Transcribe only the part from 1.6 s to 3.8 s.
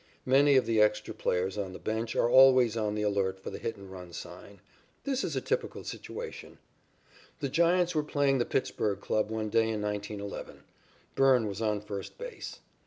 the bench are always on the alert for the hit